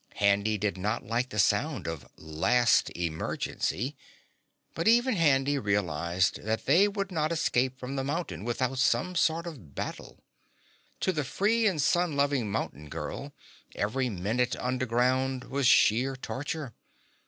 Handy 0.15 0.57
did 0.57 0.79
not 0.79 1.05
like 1.05 1.29
the 1.29 1.37
sound 1.37 1.85
of 1.85 2.07
"last 2.17 2.89
emergency," 2.97 3.95
but 4.73 4.87
even 4.87 5.15
Handy 5.15 5.59
realized 5.59 6.41
they 6.41 6.87
would 6.87 7.11
not 7.11 7.31
escape 7.31 7.77
from 7.79 7.95
the 7.95 8.03
mountain 8.03 8.43
without 8.43 8.79
some 8.79 9.13
sort 9.15 9.45
of 9.45 9.75
battle. 9.75 10.23
To 11.01 11.11
the 11.11 11.23
free 11.23 11.67
and 11.67 11.79
sun 11.79 12.15
loving 12.15 12.49
mountain 12.49 12.89
girl 12.89 13.33
every 13.75 14.09
minute 14.09 14.55
underground 14.55 15.43
was 15.43 15.67
sheer 15.67 16.15
torture. 16.15 16.73